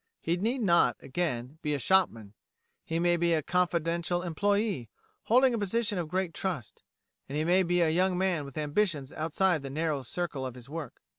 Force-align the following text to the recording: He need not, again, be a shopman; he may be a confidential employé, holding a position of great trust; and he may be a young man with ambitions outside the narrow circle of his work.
He 0.19 0.35
need 0.35 0.63
not, 0.63 0.97
again, 0.99 1.59
be 1.61 1.75
a 1.75 1.77
shopman; 1.77 2.33
he 2.83 2.97
may 2.97 3.17
be 3.17 3.33
a 3.33 3.43
confidential 3.43 4.21
employé, 4.23 4.87
holding 5.25 5.53
a 5.53 5.59
position 5.59 5.99
of 5.99 6.07
great 6.07 6.33
trust; 6.33 6.81
and 7.29 7.37
he 7.37 7.43
may 7.43 7.61
be 7.61 7.81
a 7.81 7.89
young 7.91 8.17
man 8.17 8.43
with 8.43 8.57
ambitions 8.57 9.13
outside 9.13 9.61
the 9.61 9.69
narrow 9.69 10.01
circle 10.01 10.43
of 10.43 10.55
his 10.55 10.67
work. 10.67 11.03